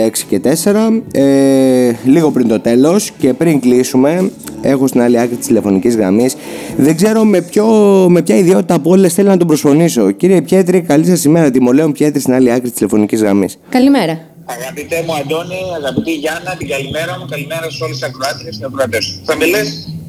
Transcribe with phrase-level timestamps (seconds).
[0.00, 0.08] Λοιπόν, εδώ είμαστε.
[0.08, 1.02] Just 96 και 4.
[1.12, 4.30] Ε, λίγο πριν το τέλος και πριν κλείσουμε,
[4.62, 6.36] έχω στην άλλη άκρη της τηλεφωνικής γραμμής.
[6.76, 7.66] Δεν ξέρω με, ποιο,
[8.08, 10.10] με ποια ιδιότητα από όλες θέλω να τον προσφωνήσω.
[10.10, 11.50] Κύριε Πιέτρη, καλή σας ημέρα.
[11.50, 13.58] Τιμολέων Πιέτρη στην άλλη άκρη της τηλεφωνικής γραμμής.
[13.68, 14.20] Καλημέρα.
[14.44, 19.20] Αγαπητέ μου Αντώνη, αγαπητή Γιάννα, την καλημέρα μου, καλημέρα σε όλε τι ακροάτριες και ακροατές
[19.24, 19.58] Θα με λε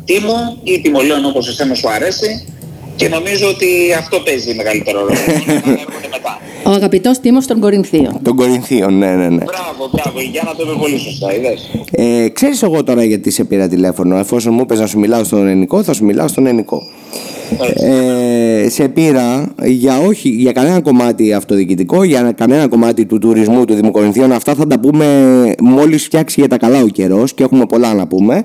[0.06, 2.46] Τίμο ή Τιμολέων όπως εσένα σου αρέσει
[3.02, 5.14] και νομίζω ότι αυτό παίζει μεγαλύτερο ρόλο.
[6.16, 6.40] μετά.
[6.64, 8.20] Ο αγαπητός Τίμος των Κορινθίων.
[8.24, 9.44] Των Κορινθίων, ναι, ναι, ναι.
[9.44, 10.22] Μπράβο, μπράβο.
[10.32, 11.72] Για να το είπε πολύ σωστά, είδες.
[11.92, 14.18] Ε, Ξέρεις εγώ τώρα γιατί σε πήρα τηλέφωνο.
[14.18, 16.84] Εφόσον μου είπες να σου μιλάω στον ελληνικό, θα σου μιλάω στον ελληνικό.
[17.76, 23.74] Ε, σε πήρα για, όχι, για κανένα κομμάτι αυτοδιοικητικό, για κανένα κομμάτι του τουρισμού του
[23.74, 24.32] Δήμου Κορινθίων.
[24.32, 25.06] Αυτά θα τα πούμε
[25.62, 28.44] μόλις φτιάξει για τα καλά ο καιρός και έχουμε πολλά να πούμε.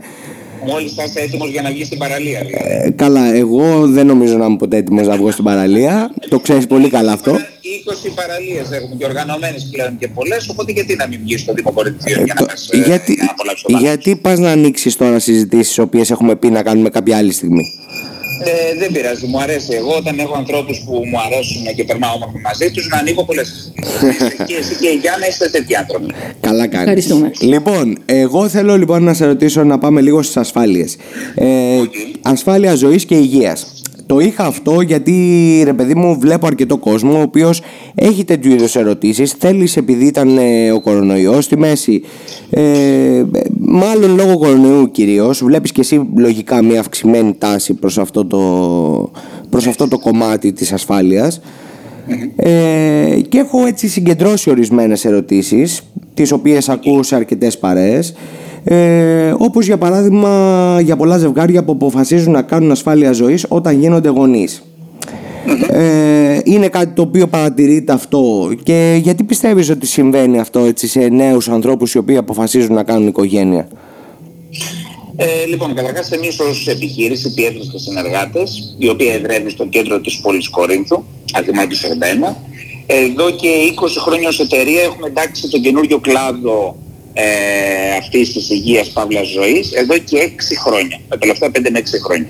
[0.67, 2.87] Μόλις θα είσαι έτοιμος για να βγεις στην παραλία, δηλαδή.
[2.87, 6.11] Ε, καλά, εγώ δεν νομίζω να είμαι ποτέ έτοιμος να βγω στην παραλία.
[6.29, 7.33] Το ξέρεις πολύ καλά αυτό.
[7.33, 10.49] 20 παραλίες έχουμε και οργανωμένες πλέον και πολλές.
[10.49, 13.31] Οπότε γιατί να μην βγεις στο Δήμο Κορινθίων για να το- πας, ε, γιατί, να
[13.31, 13.87] απολαύσεις το δάσος.
[13.89, 17.65] γιατί πας να ανοίξεις τώρα συζητήσεις οι οποίες έχουμε πει να κάνουμε κάποια άλλη στιγμή;
[18.45, 19.75] Ε, δεν πειράζει, μου αρέσει.
[19.75, 23.49] Εγώ όταν έχω ανθρώπους που μου αρέσουν και περνάω όμορφα μαζί τους να ανοίγω πολλές
[23.49, 24.05] συζητήσεις.
[24.49, 26.15] και εσύ και η Γιάννα είστε τέτοιοι άνθρωποι.
[26.41, 26.87] Καλά κάνεις.
[26.87, 27.31] Ευχαριστούμε.
[27.41, 30.97] Λοιπόν, εγώ θέλω λοιπόν να σε ρωτήσω να πάμε λίγο στις ασφάλειες.
[31.35, 31.47] Ε,
[32.23, 33.76] ασφάλεια ζωής και υγείας.
[34.07, 35.13] Το είχα αυτό γιατί
[35.65, 37.63] ρε παιδί μου βλέπω αρκετό κόσμο ο οποίος
[37.95, 39.33] έχει τέτοιου είδους ερωτήσεις.
[39.33, 42.03] Θέλεις επειδή ήταν ε, ο κορονοϊός στη μέση
[42.51, 43.25] ε,
[43.59, 49.11] Μάλλον λόγω κορονοϊού κυρίως Βλέπεις και εσύ λογικά μια αυξημένη τάση προς αυτό το,
[49.51, 51.41] προς αυτό το κομμάτι της ασφάλειας.
[52.37, 55.83] Ε, και έχω έτσι συγκεντρώσει ορισμένες ερωτήσεις
[56.15, 58.15] τις οποίες ακούω σε αρκετές παρέες
[58.69, 64.09] ε, όπως για παράδειγμα για πολλά ζευγάρια που αποφασίζουν να κάνουν ασφάλεια ζωής όταν γίνονται
[64.09, 64.63] γονείς.
[65.69, 71.01] Ε, είναι κάτι το οποίο παρατηρείται αυτό και γιατί πιστεύεις ότι συμβαίνει αυτό έτσι σε
[71.01, 73.69] νέους ανθρώπους οι οποίοι αποφασίζουν να κάνουν οικογένεια;
[75.17, 80.21] Ε, λοιπόν, καταρχάς εμείς ως επιχείρηση Πιέτρες και συνεργάτες, η οποία εδρεύει στο κέντρο της
[80.21, 82.37] πόλης Κορίνθου, Αθημάτου 41,
[82.87, 86.77] εδώ και 20 χρόνια ως εταιρεία έχουμε εντάξει τον καινούριο κλάδο
[87.19, 91.99] ε, αυτής της υγείας παύλας ζωής εδώ και 6 χρόνια, τα τελευταία 5 με 6
[92.05, 92.29] χρόνια.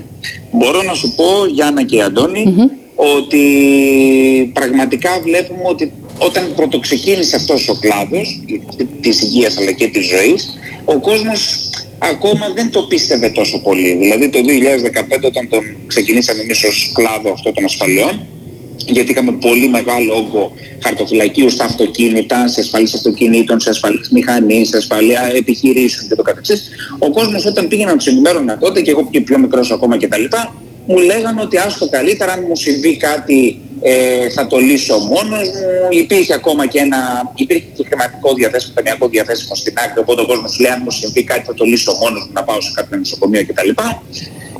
[0.52, 2.54] Μπορώ να σου πω, Γιάννα και Αντώνη,
[2.94, 3.44] ότι
[4.54, 8.40] πραγματικά βλέπουμε ότι όταν πρωτοξεκίνησε αυτός ο κλάδος
[9.00, 13.94] της υγείας αλλά και της ζωής, ο κόσμος ακόμα δεν το πίστευε τόσο πολύ.
[13.94, 18.26] Δηλαδή το 2015 όταν τον ξεκινήσαμε εμείς ως κλάδο αυτό των ασφαλιών,
[18.76, 24.76] γιατί είχαμε πολύ μεγάλο όγκο χαρτοφυλακίου στα αυτοκίνητα, σε ασφαλείς αυτοκινήτων, σε ασφαλείς μηχανής, σε
[24.76, 26.68] ασφαλεία επιχειρήσεων και το καθεξής.
[26.98, 30.24] Ο κόσμος όταν πήγε να τους ενημέρωνα τότε και εγώ και πιο μικρός ακόμα κτλ.
[30.86, 35.88] Μου λέγανε ότι άστο καλύτερα αν μου συμβεί κάτι ε, θα το λύσω μόνος μου.
[35.90, 40.58] Υπήρχε ακόμα και ένα, υπήρχε και χρηματικό διαθέσιμο, ταμιακό διαθέσιμο στην άκρη, οπότε ο κόσμος
[40.60, 43.46] λέει αν μου συμβεί κάτι θα το λύσω μόνος μου να πάω σε κάποιο νοσοκομείο
[43.46, 43.68] κτλ.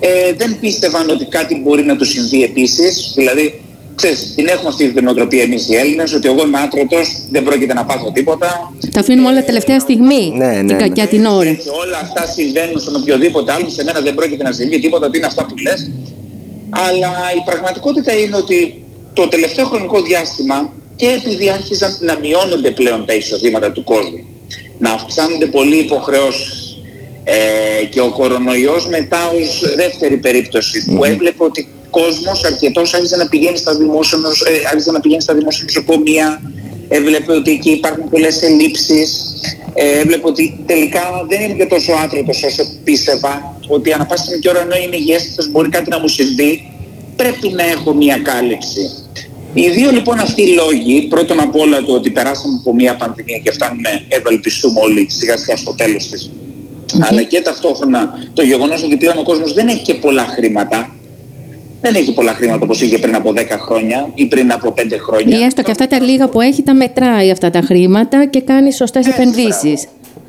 [0.00, 3.60] Ε, δεν πίστευαν ότι κάτι μπορεί να τους συμβεί επίσης, δηλαδή
[3.96, 7.74] Ξέρεις, την έχουμε αυτή την νοοτροπία εμείς οι Έλληνες, ότι εγώ είμαι άτρωτος, δεν πρόκειται
[7.74, 8.72] να πάθω τίποτα.
[8.92, 10.32] Τα αφήνουμε όλα τελευταία στιγμή.
[10.36, 10.82] Ναι, ναι, την ναι.
[10.82, 11.52] κακιά την ώρα.
[11.52, 15.16] Και όλα αυτά συμβαίνουν στον οποιοδήποτε άλλο, σε μένα δεν πρόκειται να συμβεί τίποτα, ότι
[15.16, 15.90] είναι αυτά που λες.
[16.70, 23.06] Αλλά η πραγματικότητα είναι ότι το τελευταίο χρονικό διάστημα και επειδή άρχισαν να μειώνονται πλέον
[23.06, 24.24] τα εισοδήματα του κόσμου,
[24.78, 26.75] να αυξάνονται πολλοί υποχρεώσεις
[27.28, 33.16] ε, και ο κορονοϊός μετά ως δεύτερη περίπτωση που έβλεπε ότι ο κόσμος αρκετός άρχισε
[33.16, 36.40] να πηγαίνει στα δημόσια, νοσ- ε, άρχισε να πηγαίνει στα δημόσια νοσοκομεία,
[36.88, 39.10] έβλεπε ότι εκεί υπάρχουν πολλές ελλείψεις,
[39.74, 44.40] ε, έβλεπε ότι τελικά δεν είμαι και τόσο άτρωτος όσο πίστευα, ότι ανά πάση στιγμή
[44.40, 46.70] και ώρα ενώ είμαι υγιέστητος μπορεί κάτι να μου συμβεί,
[47.16, 48.90] πρέπει να έχω μια κάλυψη.
[49.54, 53.38] Οι δύο λοιπόν αυτοί οι λόγοι, πρώτον απ' όλα το ότι περάσαμε από μια πανδημία
[53.38, 56.30] και φτάνουμε, ευελπιστούμε όλοι σιγά σιγά στο τέλος της,
[57.00, 60.94] αλλά και ταυτόχρονα το γεγονός ότι πλέον ο κόσμος δεν έχει και πολλά χρήματα,
[61.80, 65.38] δεν έχει πολλά χρήματα όπως είχε πριν από 10 χρόνια ή πριν από 5 χρόνια.
[65.38, 68.72] Ή έστω και αυτά τα λίγα που έχει τα μετράει αυτά τα χρήματα και κάνει
[68.72, 69.86] σωστές Έτσι, επενδύσεις.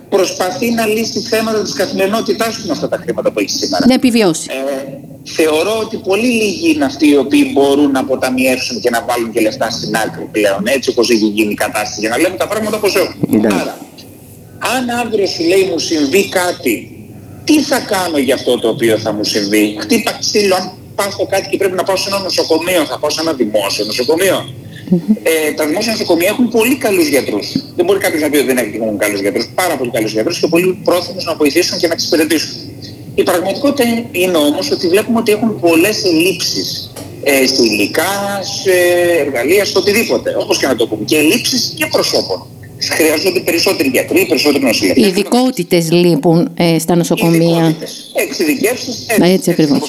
[0.09, 3.85] Προσπαθεί να λύσει θέματα της καθημερινότητάς του με αυτά τα χρήματα που έχει σήμερα.
[3.87, 4.49] Να επιβιώσει.
[4.51, 9.31] Ε, θεωρώ ότι πολύ λίγοι είναι αυτοί οι οποίοι μπορούν να αποταμιεύσουν και να βάλουν
[9.31, 12.47] και λεφτά στην άκρη πλέον, έτσι όπως έχει γίνει η κατάσταση, για να λέμε τα
[12.47, 13.39] πράγματα όπως έχουν.
[13.41, 13.47] Ναι.
[13.47, 13.77] Άρα,
[14.59, 16.91] αν αύριο σου λέει μου συμβεί κάτι,
[17.43, 21.49] τι θα κάνω για αυτό το οποίο θα μου συμβεί; Χτύπα ξύλο, αν πάθω κάτι
[21.49, 24.45] και πρέπει να πάω σε ένα νοσοκομείο, θα πάω σε ένα δημόσιο νοσοκομείο.
[25.23, 27.51] Ε, τα δημόσια νοσοκομεία έχουν πολύ καλούς γιατρούς.
[27.75, 29.49] Δεν μπορεί κάποιος να πει ότι δεν έχουν καλούς γιατρούς.
[29.55, 32.49] Πάρα πολύ καλούς γιατρούς και πολύ πρόθυμους να βοηθήσουν και να εξυπηρετήσουν.
[33.15, 36.91] Η πραγματικότητα είναι όμως ότι βλέπουμε ότι έχουν πολλές ελλείψεις
[37.23, 38.71] ε, σε υλικά, σε
[39.19, 40.35] εργαλεία, σε οτιδήποτε.
[40.39, 41.03] Όπως και να το πούμε.
[41.05, 42.45] Και λήψεις και προσώπων.
[42.81, 45.05] Χρειάζονται περισσότεροι γιατροί, περισσότεροι νοσηλευτές.
[45.05, 47.75] Οι ειδικότητες λείπουν ε, στα νοσοκομεία.
[48.13, 49.79] Εξειδικεύσει, έτσι, έτσι ακριβώς.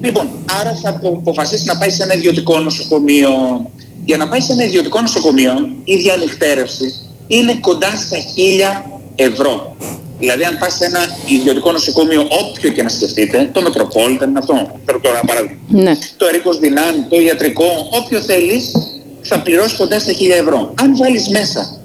[0.00, 0.28] Λοιπόν,
[0.60, 3.30] άρα θα αποφασίσεις να πάεις σε ένα ιδιωτικό νοσοκομείο.
[4.04, 5.52] Για να πάεις σε ένα ιδιωτικό νοσοκομείο,
[5.84, 6.94] η διανυκτέρευση
[7.26, 9.76] είναι κοντά στα 1000 ευρώ.
[10.18, 14.80] Δηλαδή, αν πας σε ένα ιδιωτικό νοσοκομείο, όποιο και να σκεφτείτε, το Μετροπόλιταν είναι αυτό.
[14.84, 15.56] Θέλω τώρα ένα παράδειγμα.
[15.68, 15.96] Ναι.
[16.16, 18.72] Το Ερίκο Δυνάμει, το ιατρικό, όποιο θέλεις,
[19.22, 20.74] θα πληρώσει κοντά στα 1000 ευρώ.
[20.74, 21.83] Αν βάλεις μέσα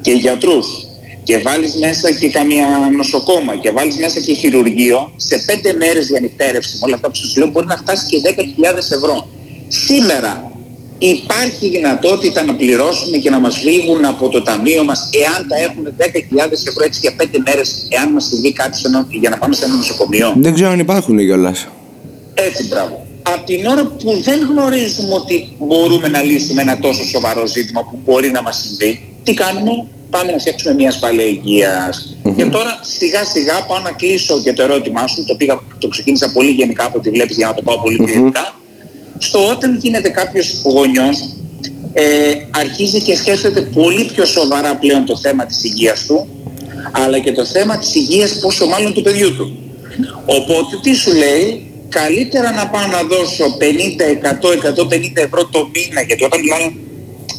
[0.00, 0.66] και γιατρούς
[1.22, 2.66] και βάλεις μέσα και καμία
[2.96, 7.38] νοσοκόμα και βάλεις μέσα και χειρουργείο, σε πέντε μέρες διανυκτέρευση με όλα αυτά που σου
[7.38, 9.28] λέω μπορεί να φτάσει και 10.000 ευρώ.
[9.68, 10.52] Σήμερα
[10.98, 15.94] υπάρχει δυνατότητα να πληρώσουμε και να μας φύγουν από το ταμείο μας εάν τα έχουν
[15.98, 18.78] 10.000 ευρώ έτσι για 5 μέρες εάν μας συμβεί κάτι
[19.10, 20.32] για να πάμε σε ένα νοσοκομείο.
[20.36, 21.66] Δεν ξέρω αν υπάρχουν κιόλας.
[22.34, 23.06] Έτσι, μπράβο.
[23.22, 27.98] Από την ώρα που δεν γνωρίζουμε ότι μπορούμε να λύσουμε ένα τόσο σοβαρό ζήτημα που
[28.04, 31.24] μπορεί να μας συμβεί, τι κάνουμε, πάμε να φτιάξουμε μια ασφάλεια
[32.36, 36.32] Και τώρα σιγά σιγά πάω να κλείσω και το ερώτημά σου, το, πήγα, το ξεκίνησα
[36.32, 38.32] πολύ γενικά από ό,τι βλέπεις για να το πάω πολύ mm
[39.22, 41.18] στο όταν γίνεται κάποιος γονιός
[41.92, 46.28] ε, αρχίζει και σκέφτεται πολύ πιο σοβαρά πλέον το θέμα της υγείας του
[46.92, 49.58] αλλά και το θέμα της υγείας πόσο μάλλον του παιδιού του.
[50.26, 54.56] Οπότε τι σου λέει, καλύτερα να πάω να δώσω 50, 100,
[54.92, 56.72] 150 ευρώ το μήνα γιατί όταν μιλάμε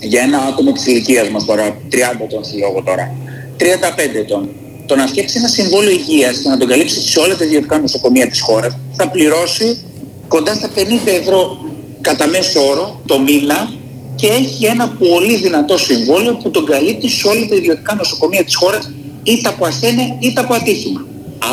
[0.01, 3.15] για ένα άτομο της ηλικίας μας τώρα, 30 ετών στη λόγο τώρα,
[3.57, 4.49] 35 ετών,
[4.85, 8.27] το να φτιάξει ένα συμβόλαιο υγείας και να τον καλύψει σε όλα τα ιδιωτικά νοσοκομεία
[8.27, 9.81] της χώρας θα πληρώσει
[10.27, 11.57] κοντά στα 50 ευρώ
[12.01, 13.71] κατά μέσο όρο το μήνα
[14.15, 18.55] και έχει ένα πολύ δυνατό συμβόλαιο που τον καλύπτει σε όλα τα ιδιωτικά νοσοκομεία της
[18.55, 18.91] χώρας
[19.23, 21.05] είτε από ασθένεια είτε από ατύχημα.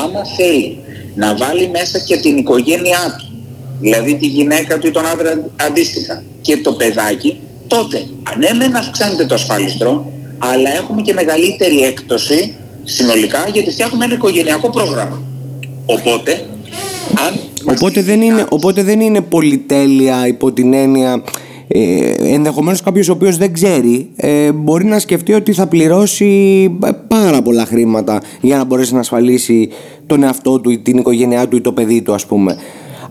[0.04, 0.78] Άμα θέλει
[1.14, 3.46] να βάλει μέσα και την οικογένειά του,
[3.80, 9.34] δηλαδή τη γυναίκα του ή τον άντρα αντίστοιχα και το παιδάκι, τότε ανέμεν αυξάνεται το
[9.34, 15.22] ασφάλιστρο, αλλά έχουμε και μεγαλύτερη έκπτωση συνολικά γιατί φτιάχνουμε ένα οικογενειακό πρόγραμμα.
[15.86, 16.32] Οπότε,
[17.26, 21.22] αν Οπότε δεν, είναι, οπότε δεν είναι πολυτέλεια υπό την έννοια
[21.68, 26.26] ε, ενδεχομένως κάποιος ο οποίος δεν ξέρει ε, μπορεί να σκεφτεί ότι θα πληρώσει
[26.84, 29.68] ε, πάρα πολλά χρήματα για να μπορέσει να ασφαλίσει
[30.06, 32.56] τον εαυτό του ή την οικογένειά του ή το παιδί του ας πούμε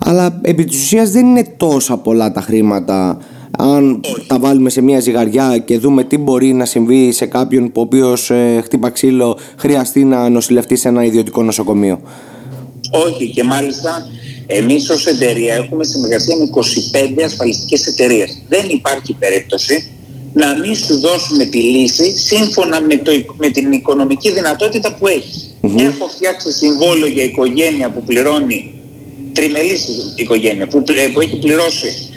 [0.05, 3.17] αλλά επί της ουσίας δεν είναι τόσα πολλά τα χρήματα
[3.57, 7.81] αν τα βάλουμε σε μια ζυγαριά και δούμε τι μπορεί να συμβεί σε κάποιον που
[7.81, 12.01] ο οποίος ε, χτύπα ξύλο χρειαστεί να νοσηλευτεί σε ένα ιδιωτικό νοσοκομείο.
[12.91, 14.07] Όχι και μάλιστα
[14.47, 16.49] εμείς ως εταιρεία έχουμε συνεργασία με
[17.17, 18.41] 25 ασφαλιστικές εταιρείες.
[18.49, 19.91] Δεν υπάρχει περίπτωση
[20.33, 25.47] να μην σου δώσουμε τη λύση σύμφωνα με, το, με την οικονομική δυνατότητα που εχεις
[25.61, 28.73] Έχω φτιάξει συμβόλαιο για οικογένεια που πληρώνει,
[29.33, 30.83] τριμελής οικογένεια, που,
[31.13, 32.16] που έχει πληρώσει ε,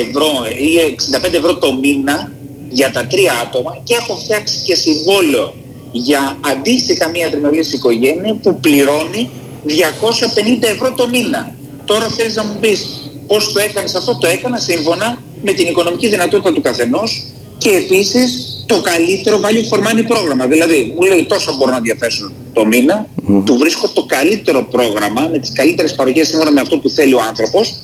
[0.00, 2.32] ευρώ ή 65 ευρώ το μήνα
[2.68, 5.54] για τα τρία άτομα και έχω φτιάξει και συμβόλαιο
[5.92, 9.30] για αντίστοιχα μια τριμελής οικογένεια που πληρώνει
[9.66, 11.54] 250 ευρώ το μήνα.
[11.84, 12.86] Τώρα θέλεις να μου πεις
[13.26, 17.22] πώς το έκανες αυτό, το έκανα σύμφωνα με την οικονομική δυνατότητα του καθενός
[17.58, 20.46] και επίσης το καλύτερο value for money πρόγραμμα.
[20.46, 23.06] Δηλαδή μου λέει τόσο μπορώ να διαθέσω το μήνα,
[23.44, 27.20] του βρίσκω το καλύτερο πρόγραμμα με τις καλύτερες παροχές σύμφωνα με αυτό που θέλει ο
[27.28, 27.74] άνθρωπος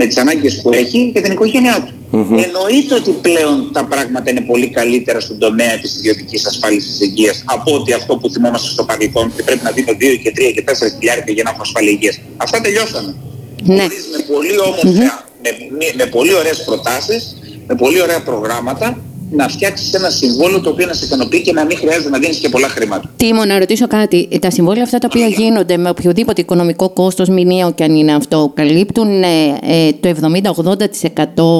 [0.00, 1.92] με τις ανάγκες που έχει και την οικογένειά του.
[2.12, 2.44] Mm-hmm.
[2.46, 7.74] Εννοείται ότι πλέον τα πράγματα είναι πολύ καλύτερα στον τομέα της ιδιωτικής ασφάλισης υγείας από
[7.74, 10.72] ότι αυτό που θυμόμαστε στο παρελθόν και πρέπει να δίνω 2 και 3 και 4
[10.98, 12.20] χιλιάρια για να έχω ασφάλεια υγείας.
[12.36, 13.14] Αυτά τελειώσανε.
[13.62, 13.86] Ναι.
[14.14, 18.98] με πολύ όμορφα, με, με, με πολύ ωραίες προτάσεις, με πολύ ωραία προγράμματα
[19.30, 22.36] να φτιάξεις ένα συμβόλαιο το οποίο να σε ικανοποιεί και να μην χρειάζεται να δίνεις
[22.36, 23.10] και πολλά χρήματα.
[23.16, 24.28] Τίμω, να ρωτήσω κάτι.
[24.40, 28.52] Τα συμβόλαια αυτά τα οποία γίνονται με οποιοδήποτε οικονομικό κόστος, μηνιαίο και αν είναι αυτό,
[28.54, 29.26] καλύπτουν ε,
[29.62, 30.14] ε το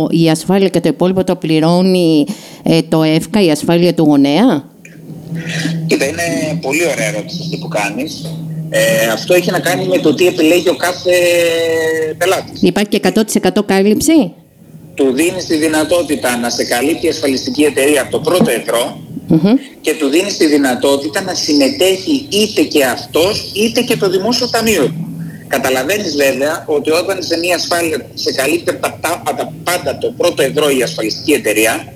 [0.09, 2.27] 70-80% η ασφάλεια και το υπόλοιπο το πληρώνει
[2.63, 4.65] ε, το ΕΦΚΑ, η ασφάλεια του γονέα;
[5.87, 8.25] Κοίτα, είναι πολύ ωραία ερώτηση αυτή που κάνεις.
[8.71, 11.13] Ε, αυτό έχει να κάνει με το τι επιλέγει ο κάθε
[12.19, 12.63] πελάτης.
[12.63, 13.13] Υπάρχει και
[13.59, 14.33] 100% κάλυψη;
[15.01, 18.51] Του δίνεις τη δυνατότητα να σε καλύπτει η ασφαλιστική εταιρεία από το πρώτο
[19.81, 24.95] και του δίνεις τη δυνατότητα να συμμετέχει είτε και αυτός είτε και το δημόσιο ταμείο.
[25.49, 30.43] Καταλαβαίνεις βέβαια ότι όταν σε μια ασφάλεια σε καλύπτει τα, τα, τα πάντα το πρώτο
[30.43, 31.93] ευρώ η ασφαλιστική εταιρεία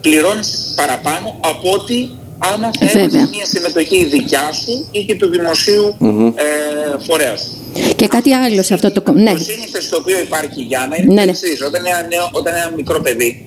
[0.00, 5.96] πληρώνεις παραπάνω από ότι άμα θα έχεις μια συμμετοχή δικιά σου ή και του δημοσίου
[6.34, 7.50] ε, φορέας
[7.96, 9.12] και κάτι άλλο σε αυτό το...
[9.12, 9.32] Ναι.
[9.32, 11.32] Το σύνηθες το οποίο υπάρχει για να είναι ναι, ναι.
[11.66, 13.46] Όταν, είναι ένα νέο, όταν είναι ένα μικρό παιδί,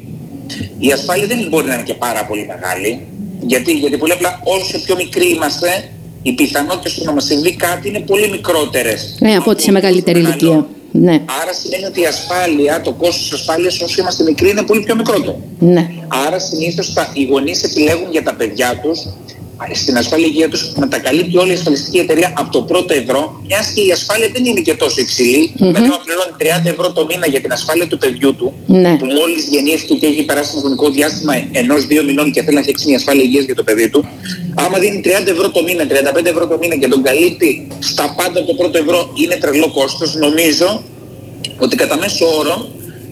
[0.80, 3.08] η ασφάλεια δεν μπορεί να είναι και πάρα πολύ μεγάλη.
[3.42, 5.90] Γιατί, γιατί πολύ απλά όσο πιο μικροί είμαστε,
[6.22, 9.16] οι πιθανότητες που να μας συμβεί κάτι είναι πολύ μικρότερες.
[9.20, 10.68] Ναι, από ό,τι σε μεγαλύτερη ηλικία.
[10.92, 11.22] Ναι.
[11.42, 14.96] Άρα σημαίνει ότι η ασφάλεια, το κόστος της ασφάλειας όσο είμαστε μικροί είναι πολύ πιο
[14.96, 15.40] μικρότερο.
[15.60, 15.90] Ναι.
[16.28, 19.00] Άρα συνήθως τα, οι γονείς επιλέγουν για τα παιδιά τους
[19.74, 23.42] στην ασφάλεια υγεία τους να τα καλύπτει όλη η ασφαλιστική εταιρεία από το πρώτο ευρώ,
[23.48, 25.52] μιας και η ασφάλεια δεν είναι και τόσο υψηλή.
[25.54, 25.58] Mm-hmm.
[25.58, 26.34] Δηλαδή, να πληρώνει
[26.66, 28.98] 30 ευρώ το μήνα για την ασφάλεια του παιδιού του, Ναι.
[28.98, 32.86] που μόλις γεννήθηκε και έχει περάσει ένα χρονικό διάστημα ενό-δύο μηνών και θέλει να φτιάξει
[32.88, 34.08] μια ασφάλεια υγείας για το παιδί του,
[34.56, 38.40] άμα δίνει 30 ευρώ το μήνα, 35 ευρώ το μήνα και τον καλύπτει στα πάντα
[38.40, 40.16] από το πρώτο ευρώ, είναι τρελό κόστος.
[40.16, 40.84] Νομίζω
[41.58, 42.70] ότι κατά μέσο όρο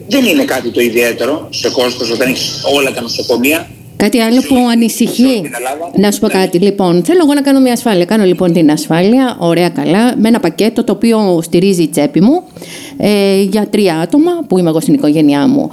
[0.09, 3.66] δεν είναι κάτι το ιδιαίτερο σε κόστος όταν έχεις όλα τα νοσοκομεία.
[3.97, 5.23] Κάτι άλλο που ανησυχεί.
[5.37, 5.91] Στην Ελλάδα.
[5.95, 6.33] Να σου πω Ναι.
[6.33, 6.59] κάτι.
[6.59, 8.05] Λοιπόν, θέλω εγώ να κάνω μια ασφάλεια.
[8.05, 12.43] Κάνω λοιπόν την ασφάλεια, ωραία καλά, με ένα πακέτο το οποίο στηρίζει η τσέπη μου
[12.97, 15.69] ε, για τρία άτομα που είμαι εγώ στην οικογένειά μου.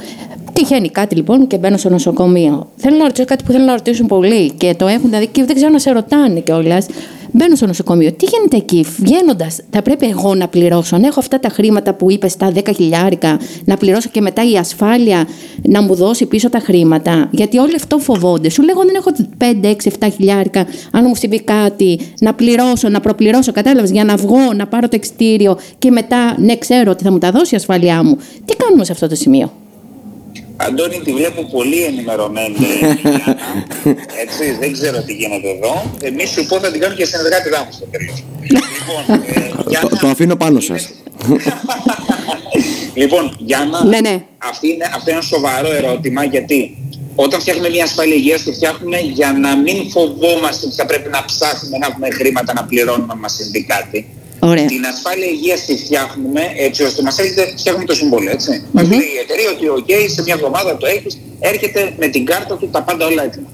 [0.53, 2.67] Τυχαίνει κάτι λοιπόν και μπαίνω στο νοσοκομείο.
[2.77, 5.55] Θέλω να ρωτήσω κάτι που θέλω να ρωτήσουν πολύ και το έχουν δει και δεν
[5.55, 6.87] ξέρω να σε ρωτάνε κιόλας.
[7.37, 8.13] Μπαίνω στο νοσοκομείο.
[8.13, 10.97] Τι γίνεται εκεί, βγαίνοντας, θα πρέπει εγώ να πληρώσω.
[10.97, 14.57] Αν έχω αυτά τα χρήματα που είπες, τα 10 χιλιάρικα, να πληρώσω και μετά η
[14.57, 15.29] ασφάλεια
[15.63, 17.29] να μου δώσει πίσω τα χρήματα.
[17.31, 18.49] Γιατί όλοι αυτό φοβόνται.
[18.49, 20.67] Σου λέγω, δεν έχω 5, 6, 7 χιλιάρικα.
[20.91, 23.53] Αν μου συμβεί κάτι, να πληρώσω, να προπληρώσω.
[23.53, 27.19] Κατάλαβες για να βγω, να πάρω το εξτήριο και μετά, ναι, ξέρω ότι θα μου
[27.19, 28.19] τα δώσει η ασφάλειά μου.
[28.45, 29.53] Τι κάνουμε σε αυτό το σημείο;
[30.67, 32.55] Αντώνη, τη βλέπω πολύ ενημερωμένη.
[32.59, 33.37] Γιάννα.
[34.25, 35.91] Έτσι, δεν ξέρω τι γίνεται εδώ.
[36.01, 38.25] Εμείς σου πω θα την κάνω και συνεργάτη δάμου στο τέλος.
[38.41, 40.91] λοιπόν, ε, Το, Γιάννα, το αφήνω πάνω σας.
[43.03, 44.25] λοιπόν, Γιάννα, Ναι, ναι.
[44.39, 46.77] αυτή είναι, αυτό είναι ένα σοβαρό ερώτημα γιατί
[47.15, 51.25] όταν φτιάχνουμε μια ασφάλεια υγείας τη φτιάχνουμε για να μην φοβόμαστε ότι θα πρέπει να
[51.25, 54.07] ψάχνουμε να έχουμε χρήματα να πληρώνουμε αν μας συμβεί κάτι.
[54.51, 54.65] Ωραία.
[54.65, 58.65] Την ασφάλεια υγείας τη φτιάχνουμε έτσι ώστε μας έρχεται, φτιάχνουμε το συμβόλαιο, έτσι.
[58.73, 62.57] Μας λέει η εταιρεία ότι οκ, σε μια εβδομάδα το έχεις, έρχεται με την κάρτα
[62.57, 63.49] του τα πάντα όλα έτοιμα.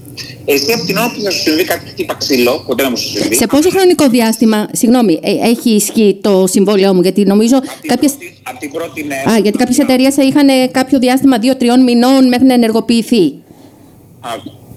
[0.44, 3.08] Εσύ από την ώρα που θα σου συμβεί κάτι χτύπα ξύλο, ποτέ να μου σου
[3.08, 7.66] συμβεί, Σε πόσο χρονικό διάστημα, συγγνώμη, ε, έχει ισχύ το συμβόλαιό μου, γιατί νομίζω από
[7.80, 8.12] την, κάποιες...
[8.12, 9.30] πρώτη, απ' την πρώτη μέρα...
[9.30, 11.42] Α, γιατί κάποιες εταιρείες είχαν ε, κάποιο διάστημα 2-3
[11.84, 13.34] μηνών μέχρι να ενεργοποιηθεί.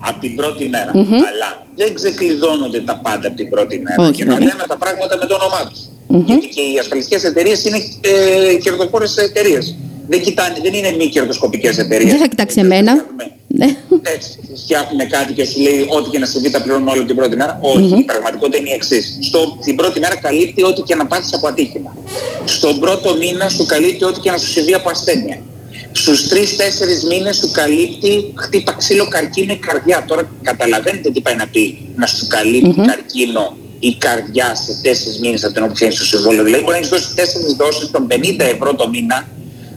[0.08, 0.92] από την πρώτη μέρα.
[1.30, 4.02] Αλλά δεν ξεκλειδώνονται τα πάντα από την πρώτη μέρα.
[4.04, 4.48] Όχι, και να βέβαια.
[4.48, 5.72] λέμε τα πράγματα με το όνομά
[6.08, 6.24] τους.
[6.26, 9.76] Γιατί και οι ασφαλιστικές εταιρείες είναι ε, κερδοφόρες εταιρείες.
[10.08, 12.12] Δεν, κοιτάνε, δεν είναι μη κερδοσκοπικές εταιρείες.
[12.12, 12.92] Δεν θα κοιτάξει εμένα.
[12.92, 13.76] Φτιάχνουμε- Ναι.
[14.16, 14.30] Έτσι,
[14.64, 17.60] φτιάχνουμε κάτι και σου λέει ό,τι και να συμβεί τα πληρώνουμε όλη την πρώτη μέρα.
[17.62, 19.18] Όχι, η πραγματικότητα είναι η εξής.
[19.66, 21.96] Την πρώτη μέρα καλύπτει ό,τι και να πάθεις από ατύχημα.
[22.46, 25.38] Στον πρώτο μήνα σου καλύπτει ό,τι και να σου συμβεί από ασθένεια.
[25.92, 30.04] Στους τρεις-τέσσερις μήνες σου καλύπτει χτύπα ξύλο καρκίνο η καρδιά.
[30.08, 33.58] Τώρα καταλαβαίνετε τι πάει να πει να σου καλυπτει καρκίνο
[33.90, 36.44] η καρδιά σε τέσσερις μήνες από την οποία ξέρεις το συμβόλαιο.
[36.44, 38.16] Δηλαδή μπορεί να έχεις δώσει τέσσερις δόσεις των 50
[38.56, 39.28] ευρώ το μήνα,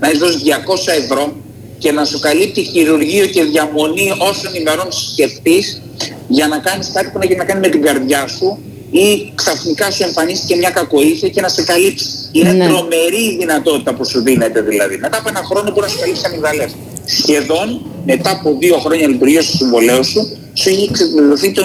[0.01, 1.37] να έχεις δώσει 200 ευρώ
[1.79, 5.83] και να σου καλύπτει χειρουργείο και διαμονή όσων ημερών σκεφτείς
[6.29, 8.59] για να κάνεις κάτι που να έχει να κάνει με την καρδιά σου
[8.91, 12.07] ή ξαφνικά σου εμφανίστηκε μια κακοήθεια και να σε καλύψει.
[12.33, 12.67] Είναι Ναι.
[12.67, 14.97] τρομερή η δυνατότητα που σου δίνεται δηλαδή.
[14.97, 16.71] Μετά από ένα χρόνο μπορεί να σου καλύψει αμυγδαλές.
[17.05, 17.67] Σχεδόν
[18.07, 20.21] μετά από δύο χρόνια λειτουργίας του συμβολέου σου,
[20.55, 21.63] σου έχει ξεκλειδωθεί το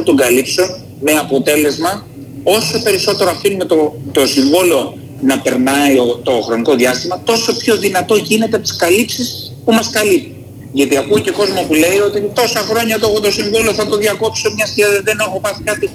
[0.00, 0.68] 99% των καλύψεων
[1.04, 2.06] με αποτέλεσμα
[2.42, 8.16] όσο περισσότερο αφήνουμε το, το συμβόλαιο να περνάει ο- το χρονικό διάστημα, τόσο πιο δυνατό
[8.16, 10.36] γίνεται από τις καλύψεις που μας καλύπτει.
[10.72, 13.96] Γιατί ακούω και κόσμο που λέει ότι τόσα χρόνια το έχω το συμβόλαιο θα το
[13.96, 15.90] διακόψω μιας και δεν έχω πάθει κάτι.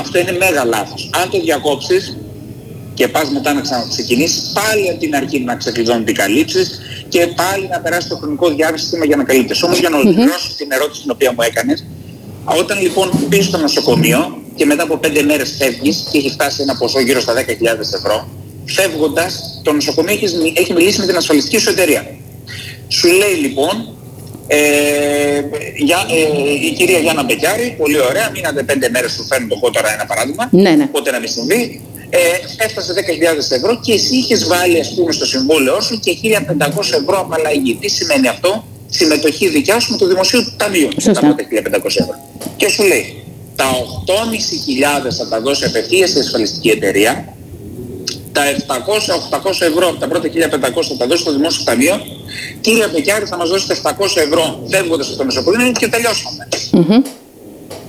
[0.00, 1.10] Αυτό είναι μέγα λάθος.
[1.22, 2.16] Αν το διακόψεις
[2.94, 7.68] και πας μετά να ξαναξεκινήσεις, πάλι από την αρχή να ξεκλειδώνουν οι καλύψεις και πάλι
[7.68, 9.62] να περάσεις το χρονικό διάστημα για να καλύπτεις.
[9.62, 11.84] Όμως για να ολοκληρώσω την ερώτηση την οποία μου έκανες,
[12.58, 16.76] όταν λοιπόν μπει στο νοσοκομείο και μετά από πέντε μέρες φεύγεις και έχει φτάσει ένα
[16.76, 17.40] ποσό γύρω στα 10.000
[17.98, 18.28] ευρώ,
[18.64, 22.06] φεύγοντας το νοσοκομείο έχεις, μι- έχει μιλήσει με την ασφαλιστική σου εταιρεία.
[22.88, 23.94] Σου λέει λοιπόν,
[24.46, 24.58] ε,
[25.76, 29.70] για, ε, η κυρία Γιάννα Μπεκιάρη, πολύ ωραία, μείνατε πέντε μέρες σου φέρνω το εγώ
[29.70, 30.86] τώρα ένα παράδειγμα, Ναι, ναι.
[30.86, 32.18] πότε να μην συμβεί, ε,
[32.64, 37.18] έφτασε 10.000 ευρώ και εσύ είχες βάλει ας πούμε στο συμβόλαιό σου και 1.500 ευρώ
[37.20, 37.74] απαλλαγή.
[37.80, 40.88] Τι σημαίνει αυτό, συμμετοχή δικιά σου με το δημοσίου ταμείο.
[40.92, 41.12] Σωστά.
[41.12, 42.14] Τα πρώτα 1.500 ευρώ.
[42.56, 43.21] Και σου λέει,
[43.56, 43.64] τα
[45.04, 47.34] 8.500 θα τα δώσει απευθείας η ασφαλιστική εταιρεία,
[48.32, 48.42] τα
[49.38, 50.32] 700-800 ευρώ από τα πρώτα 1500
[50.88, 52.00] θα τα δώσει στο δημόσιο ταμείο.
[52.60, 56.48] Κύριε Μπεκιάρη, θα μας δώσετε 700 ευρώ φεύγοντας από το νοσοκομείο και τελειώσαμε.
[56.72, 57.02] Μμμ.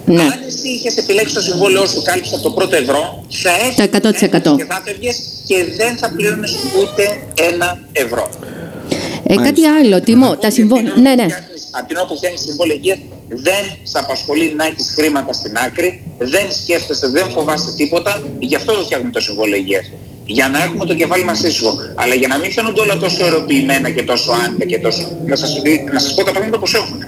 [0.05, 0.21] Ναι.
[0.21, 3.83] Αν εσύ είχες επιλέξει το συμβόλαιό σου κάλυψε από το πρώτο ευρώ, θα έχεις Το
[3.83, 4.57] 100%.
[4.57, 8.29] και θα φεύγες και δεν θα πλήρωνες ούτε ένα ευρώ.
[9.27, 10.93] Ε, κάτι άλλο, Τιμό, τα συμβόλαια.
[10.95, 11.25] Ναι, ναι.
[11.71, 12.97] Από την ώρα που φτιάχνεις συμβόλαιο υγείας,
[13.35, 18.73] δεν σε απασχολεί να έχεις χρήματα στην άκρη, δεν σκέφτεσαι, δεν φοβάσαι τίποτα, γι' αυτό
[18.73, 19.91] το φτιάχνουμε το συμβόλαιο υγείας.
[20.25, 21.77] Για να έχουμε το κεφάλι μας ήσυχο.
[21.95, 25.17] Αλλά για να μην φαίνονται όλα τόσο ερωτοποιημένα και τόσο άντε και τόσο...
[25.25, 27.05] Να σας, δει- να σας πω τα πράγματα πώς έχουν.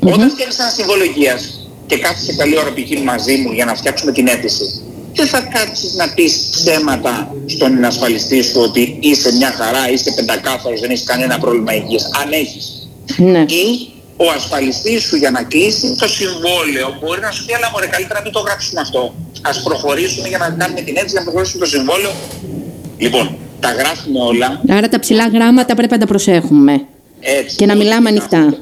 [0.00, 3.02] Όταν φτιάχνεις ένα συμβόλαιο υγείας και κάθεσαι καλή ώρα π.χ.
[3.04, 4.82] μαζί μου για να φτιάξουμε την αίτηση
[5.14, 10.80] δεν θα κάτσεις να πεις ψέματα στον ασφαλιστή σου ότι είσαι μια χαρά, είσαι πεντακάθαρος,
[10.80, 12.10] δεν έχεις κανένα πρόβλημα υγείας.
[12.22, 12.88] Αν έχεις.
[13.16, 13.38] Ναι.
[13.40, 13.92] Ή
[14.24, 18.18] ο ασφαλιστής σου για να κλείσει το συμβόλαιο μπορεί να σου πει αλλά μωρέ καλύτερα
[18.18, 19.14] να μην το γράψουμε αυτό.
[19.42, 22.12] Ας προχωρήσουμε για να κάνουμε την έτσι, να προχωρήσουμε το συμβόλαιο.
[22.98, 24.60] Λοιπόν, τα γράφουμε όλα.
[24.68, 26.84] Άρα τα ψηλά γράμματα πρέπει να τα προσέχουμε.
[27.20, 28.56] Έτσι, Και να μιλάμε ανοιχτά.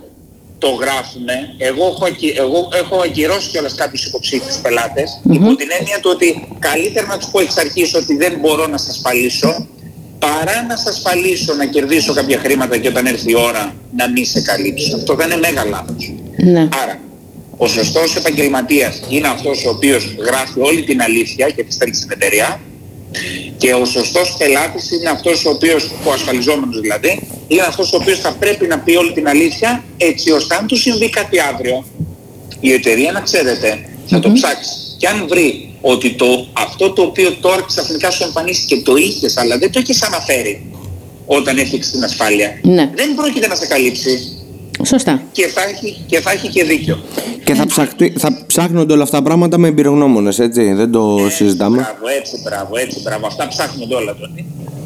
[0.59, 1.35] Το γράφουμε.
[1.59, 6.49] Εγώ έχω, ακυ- εγώ έχω ακυρώσει κιόλας κάποιους υποψήφιους πελάτες υπό την έννοια του ότι
[6.59, 9.67] καλύτερα να τους πω εξ αρχής ότι δεν μπορώ να σας ασφαλίσω
[10.21, 14.27] παρά να σας ασφαλίσω να κερδίσω κάποια χρήματα και όταν έρθει η ώρα να μην
[14.27, 14.97] σε καλύψω.
[14.97, 16.13] Αυτό δεν είναι μέγα λάθος.
[16.37, 16.69] Ναι.
[16.83, 17.01] Άρα,
[17.57, 22.11] ο σωστός επαγγελματίας είναι αυτός ο οποίος γράφει όλη την αλήθεια και τη στέλνει στην
[22.11, 22.61] εταιρεία
[23.57, 28.19] και ο σωστός πελάτης είναι αυτός ο οποίος, ο ασφαλιζόμενος δηλαδή, είναι αυτός ο οποίος
[28.21, 31.85] θα πρέπει να πει όλη την αλήθεια έτσι ώστε αν του συμβεί κάτι αύριο,
[32.61, 34.90] η εταιρεία να ξέρετε θα το ψάξει.
[35.01, 39.59] Και αν βρει ότι το, αυτό το οποίο τώρα ξαφνικά σου εμφανίστηκε το είχες αλλά
[39.59, 40.55] δεν το έχεις αναφέρει
[41.27, 42.91] όταν έφτιαξε την ασφάλεια, Ναι.
[42.95, 44.37] δεν πρόκειται να σε καλύψει
[44.87, 45.23] Σωστά.
[45.33, 46.99] και θα έχει και, θα έχει και δίκιο.
[47.45, 50.73] Και θα, ψαχτεί- θα ψάχνονται όλα αυτά τα πράγματα με εμπειρογνώμονες, έτσι.
[50.73, 51.77] Δεν το συζητάμε.
[51.77, 53.27] Μπράβο, έτσι, μπράβο, έτσι, μπράβο.
[53.27, 54.33] Αυτά ψάχνονται όλα τώρα.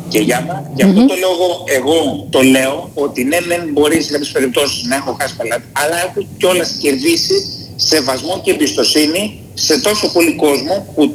[0.09, 4.31] Και Γιάννα, γι' αυτό το λόγο εγώ το λέω ότι ναι, δεν μπορείς σε κάποιες
[4.31, 7.35] περιπτώσεις να έχω χάσει πελάτη, αλλά έχω κιόλας κερδίσει
[7.77, 11.15] σεβασμό και εμπιστοσύνη σε τόσο πολύ κόσμο που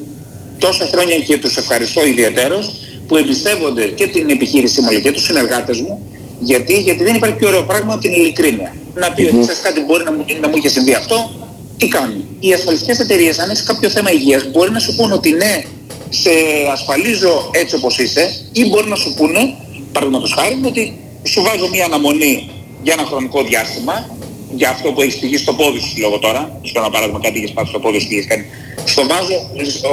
[0.57, 2.71] τόσα χρόνια και τους ευχαριστώ ιδιαίτερος
[3.07, 7.35] που εμπιστεύονται και την επιχείρησή μου αλλά και τους συνεργάτες μου γιατί, γιατί δεν υπάρχει
[7.35, 8.75] πιο ωραίο πράγμα από την ειλικρίνεια.
[8.95, 11.31] Να πει ότι ξέρεις κάτι μπορεί να μου, να μου είχε συμβεί αυτό,
[11.77, 12.25] τι κάνουν.
[12.39, 15.63] Οι ασφαλιστικές εταιρείες αν έχεις κάποιο θέμα υγείας μπορεί να σου πούνε ότι ναι,
[16.09, 16.29] σε
[16.71, 19.55] ασφαλίζω έτσι όπως είσαι ή μπορεί να σου πούνε,
[19.91, 22.49] παραδείγματος χάρη, ότι σου βάζω μια αναμονή
[22.83, 24.17] για ένα χρονικό διάστημα
[24.55, 27.51] για αυτό που έχεις πηγεί στο πόδι σου, λόγω τώρα, στο ένα παράδειγμα κάτι είχες
[27.51, 28.45] πάθει στο πόδι σου και έχεις κάνει.
[28.85, 29.37] Στο βάζω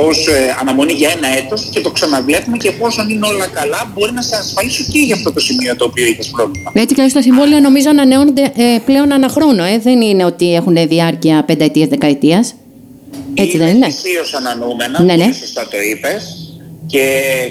[0.08, 4.12] ως ε, αναμονή για ένα έτος και το ξαναβλέπουμε και εφόσον είναι όλα καλά μπορεί
[4.12, 6.72] να σε ασφαλίσω και για αυτό το σημείο το οποίο είχες πρόβλημα.
[6.74, 9.64] Έτσι και τα συμβόλαια νομίζω ανανεώνονται ε, πλέον ανά χρόνο.
[9.64, 9.78] Ε.
[9.78, 12.54] Δεν είναι ότι έχουν διάρκεια πενταετίας, δεκαετίας.
[13.34, 13.86] Έτσι δεν είναι.
[13.86, 15.22] Ισίως ανανοούμενα, Ναι, ναι.
[15.22, 16.40] πολύ σωστά το είπες.
[16.86, 17.02] Και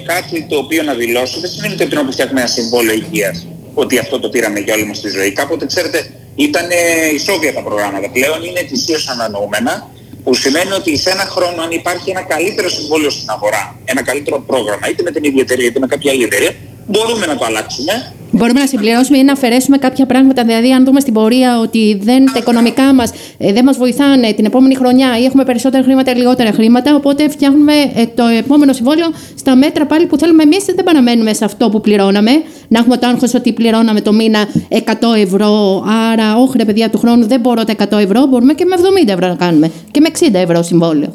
[0.06, 2.96] κάτι το οποίο να δηλώσω δεν σημαίνει ότι από την ώρα που φτιάχνουμε ένα συμβόλαιο
[2.96, 5.32] υγείας ότι αυτό το πήραμε για όλη μας τη ζωή.
[5.32, 6.68] Κάποτε, ξέρετε, ήταν
[7.14, 8.10] ισόβια τα προγράμματα.
[8.10, 9.90] Πλέον είναι ετησίως ανανοούμενα,
[10.24, 14.40] που σημαίνει ότι σε ένα χρόνο αν υπάρχει ένα καλύτερο συμβόλαιο στην αγορά, ένα καλύτερο
[14.40, 16.52] πρόγραμμα, είτε με την ίδια εταιρεία είτε με κάποια άλλη εταιρεία,
[16.86, 20.44] μπορούμε να το αλλάξουμε Μπορούμε να συμπληρώσουμε ή να αφαιρέσουμε κάποια πράγματα.
[20.44, 24.76] Δηλαδή, αν δούμε στην πορεία ότι δεν, τα οικονομικά μας δεν μας βοηθάνε την επόμενη
[24.76, 26.96] χρονιά ή έχουμε περισσότερα χρήματα ή λιγότερα χρήματα.
[26.96, 30.66] Οπότε φτιάχνουμε ε, το επόμενο συμβόλαιο στα μέτρα πάλι που θέλουμε εμείς.
[30.66, 32.32] Δεν παραμένουμε σε αυτό που πληρώναμε.
[32.68, 34.80] Να έχουμε το άγχος ότι πληρώναμε το μήνα 100
[35.18, 35.84] ευρώ.
[36.12, 38.26] Άρα, όχι ρε παιδιά του χρόνου, δεν μπορώ τα 100 ευρώ.
[38.26, 39.72] Μπορούμε και με 70 ευρώ να κάνουμε.
[39.92, 41.14] Και με 60 ευρώ συμβόλαιο.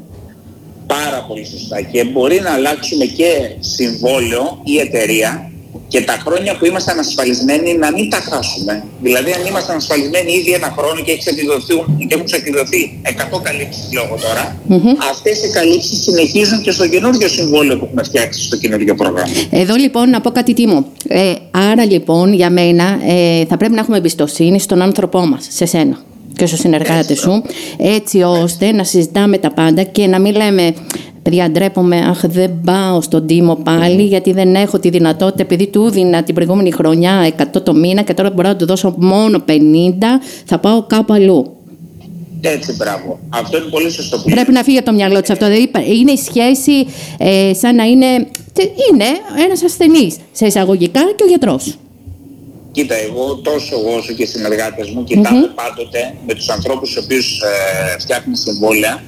[0.87, 1.81] Πάρα πολύ σωστά.
[1.81, 5.51] Και μπορεί να αλλάξουμε και συμβόλαιο ή εταιρεία
[5.93, 8.85] και τα χρόνια που ήμασταν ασφαλισμένοι να μην τα χάσουμε.
[9.07, 13.85] Δηλαδή, αν ήμασταν ασφαλισμένοι ήδη ένα χρόνο και έχει εξεκδοθεί- και έχουν εξεκδοθεί 100 καλύψεις
[13.99, 14.45] λόγω τώρα,
[15.11, 19.33] αυτές οι καλύψεις συνεχίζουν και στο καινούργιο συμβόλαιο που έχουμε φτιάξει στο καινούργιο πρόγραμμα.
[19.51, 20.87] Εδώ λοιπόν να πω κάτι τίμο.
[21.09, 25.67] Ε, άρα λοιπόν για μένα ε, θα πρέπει να έχουμε εμπιστοσύνη στον άνθρωπό μας, σε
[25.67, 25.97] σένα
[26.37, 27.43] και στους συνεργάτες σου,
[27.79, 30.75] έτσι ώστε να συζητάμε τα πάντα και να μην λέμε
[31.31, 35.85] παιδιά ντρέπομαι, αχ δεν πάω στον Τίμο πάλι γιατί δεν έχω τη δυνατότητα επειδή του
[35.87, 39.53] έδινα την προηγούμενη χρονιά 100 το μήνα και τώρα μπορώ να του δώσω μόνο 50,
[40.45, 41.55] θα πάω κάπου αλλού.
[42.41, 43.19] Έτσι, μπράβο.
[43.29, 45.45] Αυτό είναι πολύ σωστό που Πρέπει να φύγει από το μυαλό τη αυτό.
[45.47, 46.87] Δηλαδή, υπά- είναι η σχέση
[47.19, 48.07] ε, σαν να είναι.
[48.53, 49.05] τε- Είναι
[49.45, 51.75] ένας ασθενής σε εισαγωγικά και ο γιατρός.
[52.73, 57.05] Κοίτα, εγώ τόσο εγώ όσο και οι συνεργάτες μου κοιτάμε πάντοτε με τους ανθρώπους στους
[57.05, 59.03] οποίους ε, φτιάχνουμε συμβόλαια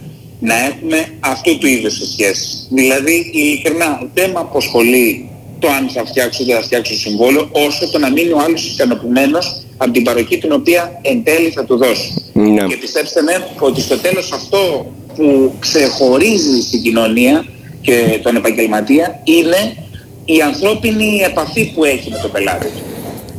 [0.48, 2.66] να έχουμε αυτού του είδους τις σχέσεις.
[2.70, 5.28] Δηλαδή, ειλικρινά, δεν με αποσχολεί
[5.58, 8.66] το αν θα φτιάξω ή δεν θα φτιάξω συμβόλαιο, όσο το να μείνει ο άλλος
[8.72, 12.12] ικανοποιημένος από την παροχή την οποία εν τέλει θα του δώσω.
[12.32, 12.66] Ναι.
[12.66, 17.44] Και πιστέψτε με ότι στο τέλος αυτό που ξεχωρίζει στην κοινωνία
[17.80, 19.76] και τον επαγγελματία είναι
[20.24, 22.82] η ανθρώπινη επαφή που έχει με τον πελάτη του.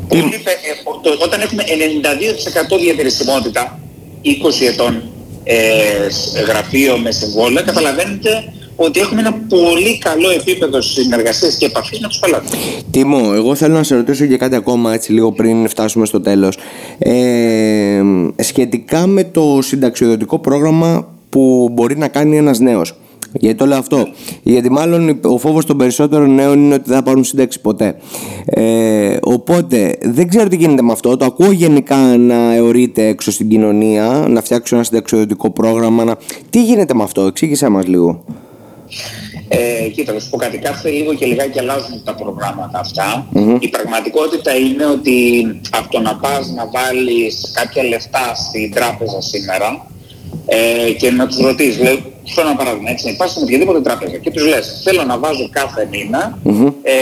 [0.07, 3.79] Πολύ πε- ε, ο- το- όταν έχουμε 92% διατηρησιμότητα
[4.21, 5.03] 20 ετών
[5.43, 8.29] ε, σ- γραφείο με συμβόλαια, καταλαβαίνετε
[8.75, 12.51] ότι έχουμε ένα πολύ καλό επίπεδο συνεργασίας και επαφής με τους πελάτες.
[12.91, 16.57] Τίμο, εγώ θέλω να σε ρωτήσω και κάτι ακόμα έτσι λίγο πριν φτάσουμε στο τέλος.
[16.97, 18.01] Ε,
[18.35, 22.93] σχετικά με το συνταξιοδοτικό πρόγραμμα που μπορεί να κάνει ένας νέος.
[23.33, 24.07] Γιατί το λέω αυτό.
[24.43, 27.95] Γιατί μάλλον ο φόβος των περισσότερων νέων είναι ότι δεν θα πάρουν σύνταξη ποτέ.
[28.45, 31.17] Ε, οπότε δεν ξέρω τι γίνεται με αυτό.
[31.17, 36.03] Το ακούω γενικά να αιωρείται έξω στην κοινωνία, να φτιάξω ένα συνταξιοδοτικό πρόγραμμα.
[36.03, 36.17] Να...
[36.49, 38.23] Τι γίνεται με αυτό, εξήγησέ μας λίγο.
[39.47, 40.57] Ε, κοίτα, θα σου πω κάτι.
[40.57, 42.81] Κάθε λίγο και λιγάκι αλλάζουν τα προγράμματα
[43.59, 49.87] Η πραγματικότητα είναι ότι από το να πας να βάλεις κάποια λεφτά στην τράπεζα σήμερα
[50.45, 52.03] ε, και να τους ρωτήσεις, λέει,
[52.35, 55.87] θέλω ένα παράδειγμα, έτσι, πας στην οποιαδήποτε τράπεζα και τους λες, θέλω να βάζω κάθε
[56.83, 56.93] ε,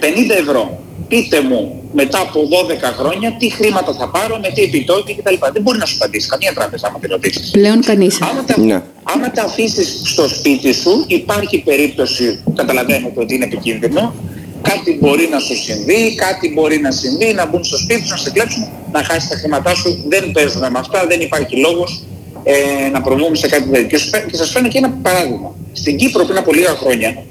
[0.00, 5.14] 50 ευρώ πείτε μου μετά από 12 χρόνια τι χρήματα θα πάρω, με τι επιτόκια
[5.14, 5.34] κτλ.
[5.52, 7.50] Δεν μπορεί να σου απαντήσει καμία τράπεζα άμα την ρωτήσεις.
[7.50, 8.22] Πλέον κανείς.
[8.22, 8.82] Άμα, τα, ναι.
[9.02, 14.14] άμα τα αφήσεις στο σπίτι σου, υπάρχει περίπτωση, καταλαβαίνετε ότι είναι επικίνδυνο,
[14.62, 18.16] κάτι μπορεί να σου συμβεί, κάτι μπορεί να συμβεί, να μπουν στο σπίτι σου, να
[18.16, 20.04] σε κλέψουν, να χάσεις τα χρήματά σου.
[20.08, 22.02] Δεν παίζουμε με αυτά, δεν υπάρχει λόγος
[22.50, 23.98] ε, να προβούμε σε κάτι τέτοιο.
[24.30, 25.54] Και σας φέρνω και ένα παράδειγμα.
[25.72, 27.24] Στην Κύπρο πριν από λίγα χρόνια,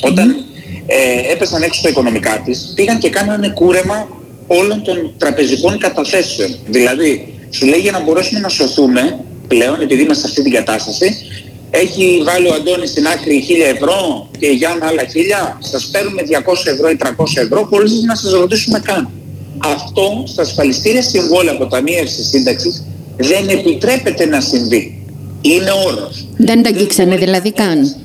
[0.00, 0.28] όταν
[0.86, 4.08] ε, έπεσαν έξω τα οικονομικά της, πήγαν και κάνανε κούρεμα
[4.46, 6.58] όλων των τραπεζικών καταθέσεων.
[6.66, 11.16] Δηλαδή, σου λέει για να μπορέσουμε να σωθούμε πλέον, επειδή είμαστε σε αυτή την κατάσταση,
[11.70, 16.22] έχει βάλει ο Αντώνης στην άκρη 1000 ευρώ και η Γιάννα άλλα 1000, σας παίρνουμε
[16.22, 19.10] 200 ευρώ ή 300 ευρώ χωρίς να σας ρωτήσουμε καν.
[19.58, 22.84] Αυτό στα ασφαλιστήρια συμβόλαια αποταμίευσης σύνταξης
[23.20, 25.02] δεν επιτρέπεται να συμβεί.
[25.40, 26.26] Είναι όρος.
[26.36, 27.96] Δεν τα αγγίξανε δηλαδή καν.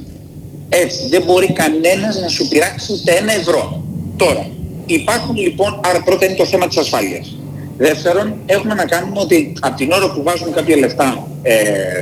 [0.69, 3.83] Έτσι, δεν μπορεί κανένας να σου πειράξει ούτε ένα ευρώ.
[4.17, 4.49] Τώρα,
[4.85, 7.35] υπάρχουν λοιπόν, άρα πρώτα είναι το θέμα της ασφάλειας.
[7.77, 11.53] Δεύτερον, έχουμε να κάνουμε ότι από την ώρα που βάζουμε κάποια λεφτά ε,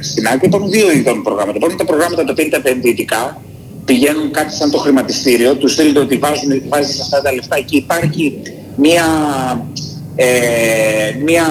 [0.02, 1.58] στην άκρη, υπάρχουν δύο είδων προγράμματα.
[1.58, 3.42] Υπάρχουν τα προγράμματα τα οποία είναι τα επενδυτικά,
[3.86, 8.40] πηγαίνουν κάτι σαν το χρηματιστήριο, τους στείλετε ότι βάζουν, βάζεις αυτά τα λεφτά και υπάρχει
[8.76, 9.06] μια
[10.16, 10.26] ε,
[11.24, 11.46] μια,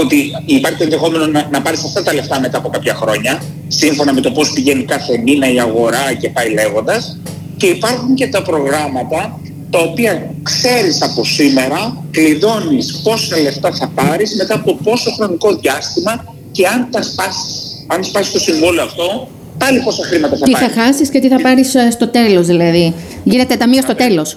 [0.00, 4.12] ότι υπάρχει το ενδεχόμενο να, να πάρεις αυτά τα λεφτά μετά από κάποια χρόνια, σύμφωνα
[4.12, 7.18] με το πώς πηγαίνει κάθε μήνα η αγορά και πάει λέγοντας.
[7.56, 14.36] Και υπάρχουν και τα προγράμματα τα οποία ξέρεις από σήμερα, κλειδώνεις πόσα λεφτά θα πάρεις
[14.36, 19.28] μετά από πόσο χρονικό διάστημα και αν τα σπάσεις, αν σπάσεις το συμβόλαιο αυτό,
[19.64, 20.58] πάλι πόσα χρήματα θα πάρεις.
[20.58, 22.94] Τι θα χάσεις και τι θα πάρεις ε, στο τέλος δηλαδή.
[23.24, 24.36] Γίνεται ταμείο στο τέλος.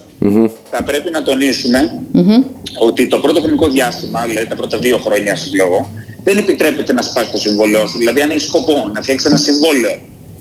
[0.72, 1.80] Θα πρέπει να τονισουμε
[2.80, 5.90] ότι το πρώτο χρονικό διάστημα, δηλαδή τα πρώτα δύο χρόνια λόγω,
[6.24, 7.98] δεν επιτρέπεται να σπάσει το συμβόλαιό σου.
[7.98, 9.96] Δηλαδή, αν έχεις σκοπό να φτιάξεις ένα συμβόλαιο,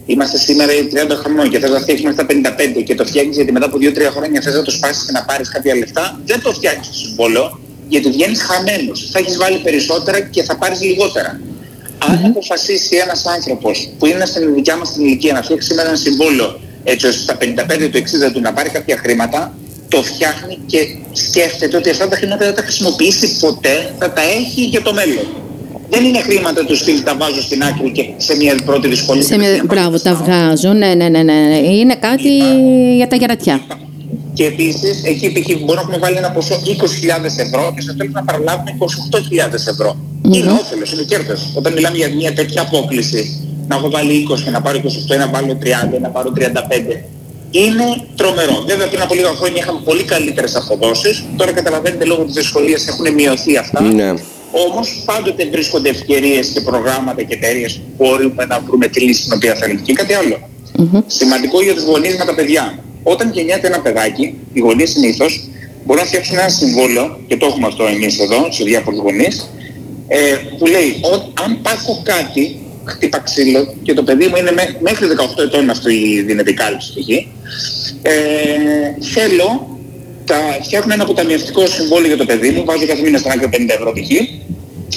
[0.06, 3.52] είμαστε σήμερα 30 χρονών και θες να φτιάξεις μέχρι τα 55 και το φτιάχνεις γιατί
[3.52, 6.52] μετά από 2-3 χρόνια θες να το σπάσεις και να πάρεις κάποια λεφτά, δεν το
[6.52, 9.08] φτιάχνεις το συμβόλαιο γιατί βγαίνεις χαμένος.
[9.12, 11.40] Θα έχεις βάλει περισσότερα και θα πάρεις λιγότερα.
[12.08, 15.96] Αν αποφασίσει ένας άνθρωπος που είναι στην δικιά μας την ηλικία να φτιάξει σήμερα ένα
[15.96, 19.54] συμβόλαιο έτσι ώστε στα 55 του 60 του να πάρει κάποια χρήματα,
[19.88, 20.78] το φτιάχνει και
[21.12, 25.26] σκέφτεται ότι αυτά τα χρήματα δεν τα χρησιμοποιήσει ποτέ, θα τα έχει για το μέλλον.
[25.90, 29.22] Δεν είναι χρήματα τους στυλ, τα βάζω στην άκρη και σε μια πρώτη δυσκολία.
[29.22, 29.62] Σε μια...
[29.64, 30.72] Μπράβο, τα βγάζω.
[30.72, 31.58] Ναι, ναι, ναι, ναι.
[31.58, 32.28] Είναι κάτι
[32.96, 33.60] για τα γερατιά.
[34.32, 35.46] Και επίσης, εκεί π.χ.
[35.46, 38.70] μπορούμε να έχουμε βάλει ένα ποσό 20.000 ευρώ και στο τέλος να παραλάβουμε
[39.50, 39.96] 28.000 ευρώ.
[40.32, 40.36] Mm-hmm.
[40.36, 41.52] Είναι όφελο, είναι κέρδος.
[41.54, 44.78] Όταν μιλάμε για μια τέτοια απόκληση, να έχω βάλει 20 και να πάρω
[45.10, 46.40] 28 ή να βάλω 30 ή να πάρω 35,
[47.50, 47.84] είναι
[48.16, 48.64] τρομερό.
[48.66, 51.24] Βέβαια πριν από λίγα χρόνια είχαμε πολύ καλύτερες αποδόσεις.
[51.36, 53.82] Τώρα καταλαβαίνετε λόγω της δυσκολίας έχουν μειωθεί αυτά.
[53.82, 54.12] Ναι.
[54.68, 59.32] Όμως πάντοτε βρίσκονται ευκαιρίες και προγράμματα και εταιρείες που μπορούμε να βρούμε τη λύση την
[59.32, 59.80] οποία θέλουμε.
[59.80, 60.36] Και κάτι άλλο.
[60.78, 61.02] Mm-hmm.
[61.06, 62.78] Σημαντικό για τους γονείς με τα παιδιά.
[63.02, 65.48] Όταν γεννιέται ένα παιδάκι, οι γονείς συνήθως
[65.84, 69.48] μπορούν να φτιάξουν ένα συμβόλαιο, και το έχουμε αυτό εμείς εδώ, σε διάφορους γονείς,
[70.08, 71.00] ε, που λέει,
[71.44, 75.06] αν πάθω κάτι, χτύπα ξύλο και το παιδί μου είναι μέχρι
[75.38, 77.28] 18 ετών αυτό η δίνεται κάλυψη εκεί.
[78.02, 78.12] Ε,
[79.14, 79.78] θέλω,
[80.24, 83.68] τα, φτιάχνω ένα αποταμιευτικό συμβόλαιο για το παιδί μου, βάζω κάθε μήνα στον άκρη 50
[83.68, 84.10] ευρώ π.χ.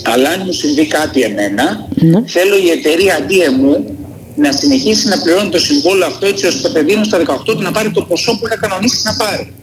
[0.03, 2.23] Αλλά αν μου συμβεί κάτι εμένα, ναι.
[2.25, 3.95] θέλω η εταιρεία αντί εμού
[4.35, 7.61] να συνεχίσει να πληρώνει το συμβόλαιο αυτό έτσι ώστε το παιδί μου στα 18 του
[7.61, 9.53] να πάρει το ποσό που είχα κανονίσει να πάρει.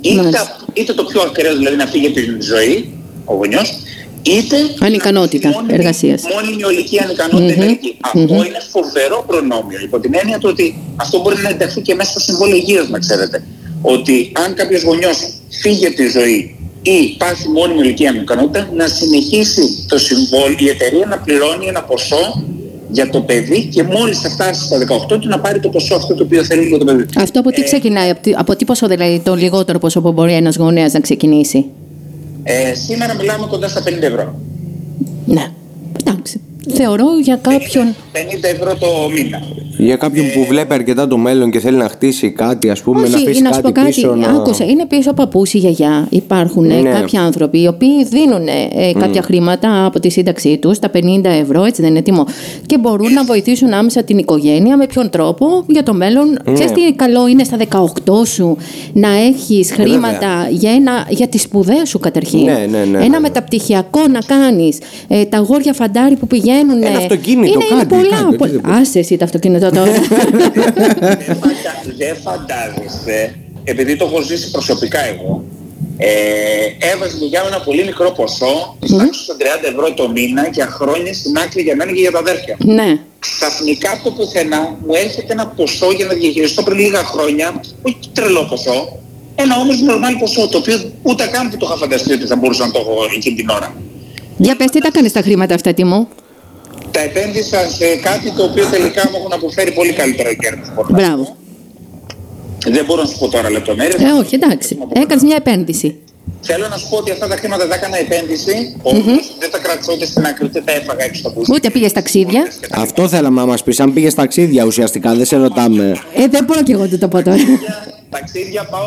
[0.00, 0.38] Είτε,
[0.72, 3.78] είτε το πιο ακραίο δηλαδή να φύγει από τη ζωή, ο γονιός,
[4.22, 6.22] είτε ανικανότητα εργασίας.
[6.34, 7.94] Μόνιμη ολική ανικανότητα mm-hmm.
[8.00, 8.46] Αυτό mm-hmm.
[8.46, 9.78] είναι φοβερό προνόμιο.
[9.82, 12.98] Υπό την έννοια του ότι αυτό μπορεί να ενταχθεί και μέσα στο συμβόλαιο υγείας, να
[12.98, 13.44] ξέρετε.
[13.82, 15.16] Ότι αν κάποιος γονιός
[15.48, 21.06] φύγει από τη ζωή ή πάθει μόνιμη ηλική ανικανότητα, να συνεχίσει το συμβόλαιο, η εταιρεία
[21.06, 22.44] να πληρώνει ένα ποσό
[22.90, 24.78] για το παιδί και μόλις θα φτάσει στα
[25.10, 27.06] 18 του να πάρει το ποσό αυτό το οποίο θέλει για το παιδί.
[27.16, 30.56] Αυτό από τι ε, ξεκινάει, από τι ποσό δηλαδή, το λιγότερο ποσό που μπορεί ένας
[30.56, 31.66] γονέας να ξεκινήσει;
[32.42, 34.34] Ε, σήμερα μιλάμε κοντά στα 50 ευρώ.
[35.26, 35.59] Ναι, εντάξει
[36.68, 37.94] θεωρώ για κάποιον.
[38.12, 39.42] 50 ευρώ το μήνα.
[39.76, 43.10] Για κάποιον που βλέπει αρκετά το μέλλον και θέλει να χτίσει κάτι, ας πούμε, Όχι,
[43.10, 44.14] να αφήσει να κάτι, κάτι πίσω.
[44.14, 44.28] Να...
[44.28, 46.06] Άκουσα, είναι πίσω παππούση γιαγιά.
[46.10, 46.90] Υπάρχουν ναι.
[46.90, 51.64] κάποιοι άνθρωποι οι οποίοι δίνουν ε, κάποια χρήματα από τη σύνταξή τους, τα 50 ευρώ,
[51.64, 52.24] έτσι δεν είναι τιμό.
[52.66, 56.38] Και μπορούν να βοηθήσουν άμεσα την οικογένεια με ποιον τρόπο για το μέλλον.
[56.44, 56.52] Ναι.
[56.52, 57.56] Ξέρεις τι καλό είναι στα
[58.06, 58.56] 18 σου
[58.92, 62.44] να έχεις ε, χρήματα για, ένα, για τις σπουδές σου καταρχήν.
[62.44, 64.78] Ναι, ναι, ναι, ένα μεταπτυχιακό να κάνεις.
[65.08, 66.82] Ε, τα γόρια φαντάρι που πηγαίνουν πηγαίνουν.
[66.82, 68.36] Ένα αυτοκίνητο, είναι, κάτι, είναι πολλά.
[68.36, 69.66] Κάτι, Άσε εσύ το αυτοκίνητο.
[69.66, 69.92] αυτό τώρα.
[69.92, 71.72] δεν, φαντα...
[71.96, 73.34] δεν φαντάζεστε,
[73.64, 75.44] επειδή το έχω ζήσει προσωπικά εγώ,
[75.96, 76.08] ε,
[76.92, 78.86] έβαζε για ένα πολύ μικρό ποσό, mm.
[78.88, 82.56] των 30 ευρώ το μήνα για χρόνια στην άκρη για μένα και για τα αδέρφια.
[82.58, 82.98] Ναι.
[83.18, 87.96] Ξαφνικά από το πουθενά μου έρχεται ένα ποσό για να διαχειριστώ πριν λίγα χρόνια, όχι
[88.12, 88.98] τρελό ποσό,
[89.34, 92.66] ένα όμως νορμάλ ποσό, το οποίο ούτε καν που το είχα φανταστεί ότι θα μπορούσα
[92.66, 93.74] να το έχω εκείνη την ώρα.
[94.36, 96.08] Για πες, τι τα κάνεις τα χρήματα αυτά, τι μου.
[96.90, 100.86] Τα επένδυσα σε κάτι το οποίο τελικά μου έχουν αποφέρει πολύ καλύτερο κέρδος.
[100.90, 101.36] Μπράβο.
[102.66, 104.02] Δεν μπορώ να σου πω τώρα λεπτομέρειες.
[104.02, 104.78] Ε, όχι, εντάξει.
[104.92, 105.98] Έκανες μια επένδυση.
[106.40, 109.38] Θέλω να σου πω ότι αυτά τα χρήματα τα έκανα επένδυση, όμως mm-hmm.
[109.38, 112.42] δεν τα κρατήσω ούτε στην άκρη, ούτε τα έφαγα έξω από Ούτε πήγες ταξίδια.
[112.70, 113.80] Αυτό θέλαμε να μας πεις.
[113.80, 115.96] Αν πήγες ταξίδια ουσιαστικά, δεν σε ρωτάμε.
[116.14, 117.36] Ε, δεν μπορώ και εγώ να το πω τώρα.
[118.10, 118.82] Ταξίδια πάω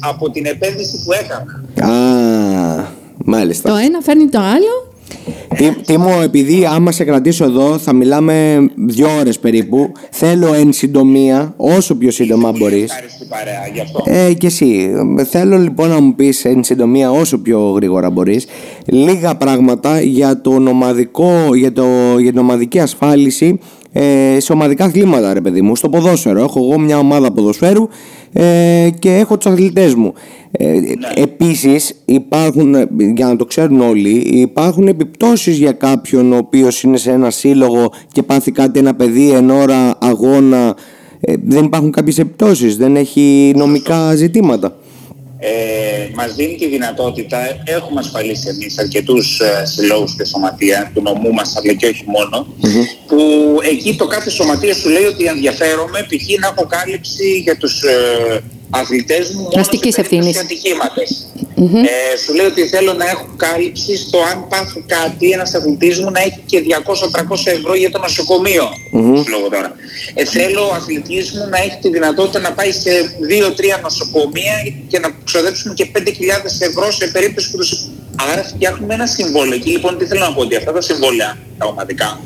[0.00, 1.92] από την επένδυση που έκανα.
[1.94, 2.88] Α,
[3.24, 3.68] μάλιστα.
[3.70, 4.95] Το ένα φέρνει το άλλο τι,
[5.86, 9.92] Τίμω, επειδή άμα σε κρατήσω εδώ θα μιλάμε δύο ώρες περίπου.
[10.10, 12.92] Θέλω εν συντομία, όσο πιο σύντομα μπορείς.
[14.04, 14.90] Ε, και εσύ.
[15.30, 18.46] Θέλω λοιπόν να μου πεις εν συντομία όσο πιο γρήγορα μπορείς
[18.86, 21.84] Λίγα πράγματα για, το νομαδικό, για, το,
[22.18, 23.58] για την ομαδική ασφάλιση
[23.98, 26.42] ε, σε ομαδικά αθλήματα, ρε παιδί μου, στο ποδόσφαιρο.
[26.42, 27.88] Έχω εγώ μια ομάδα ποδοσφαίρου
[28.32, 30.12] ε, και έχω τους αθλητές μου.
[30.50, 30.92] Ε, ναι.
[31.14, 32.74] Επίσης υπάρχουν,
[33.14, 37.92] για να το ξέρουν όλοι, υπάρχουν επιπτώσεις για κάποιον ο οποίος είναι σε ένα σύλλογο
[38.12, 40.76] και πάθει κάτι ένα παιδί εν ώρα αγώνα.
[41.20, 44.76] Ε, δεν υπάρχουν κάποιες επιπτώσεις, δεν έχει νομικά ζητήματα
[45.38, 51.32] ε, μας δίνει τη δυνατότητα, έχουμε ασφαλίσει εμείς αρκετούς ε, συλλόγους και σωματεία του νομού
[51.32, 52.04] μας, αλλά και όχι
[53.06, 56.38] που εκεί το κάθε σωματείο σου λέει ότι ενδιαφέρομαι π.χ.
[56.40, 58.40] να έχω κάλυψη για τους ε,
[58.70, 61.26] αθλητές μου μόνο σε περίπτωση ατυχήματος.
[61.58, 61.84] Mm-hmm.
[62.14, 66.10] Ε, σου λέει ότι θέλω να έχω κάλυψη στο αν πάθει κάτι ένας αθλητής μου
[66.10, 66.62] να έχει και
[67.18, 68.68] 200-300 ευρώ για το νοσοκομείο.
[68.92, 69.24] Mm-hmm.
[69.50, 69.72] τώρα.
[70.14, 72.90] Ε, θέλω ο αθλητής μου να έχει τη δυνατότητα να πάει σε
[73.78, 74.54] 2-3 νοσοκομεία
[74.88, 76.00] και να ξοδέψουμε και 5.000
[76.58, 77.88] ευρώ σε περίπτωση που τους...
[78.32, 79.58] Άρα φτιάχνουμε ένα συμβόλαιο.
[79.58, 82.20] Και λοιπόν τι θέλω να πω ότι αυτά τα συμβόλαια τα ομαδικά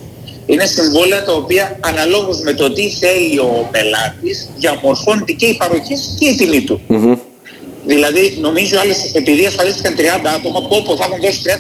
[0.47, 5.95] είναι συμβόλαια τα οποία αναλόγως με το τι θέλει ο πελάτης διαμορφώνεται και η παροχή
[6.19, 6.81] και η τιμή του.
[6.89, 7.19] Mm-hmm.
[7.87, 10.01] Δηλαδή, νομίζω άλλες επειδή ασφαλίστηκαν 30
[10.37, 11.51] άτομα, πω, πω θα έχουν δώσει 30.000